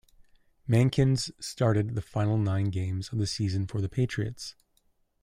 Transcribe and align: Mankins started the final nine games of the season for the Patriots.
Mankins 0.67 1.29
started 1.39 1.93
the 1.93 2.01
final 2.01 2.35
nine 2.39 2.71
games 2.71 3.09
of 3.13 3.19
the 3.19 3.27
season 3.27 3.67
for 3.67 3.81
the 3.81 3.87
Patriots. 3.87 4.55